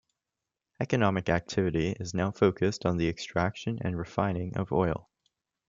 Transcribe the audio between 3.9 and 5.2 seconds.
refining of oil.